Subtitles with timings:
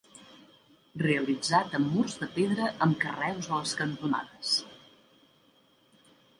[1.01, 4.59] Realitzat amb murs de pedra amb carreus a les cantonades.